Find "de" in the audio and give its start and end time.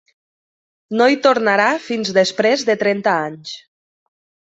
2.71-2.77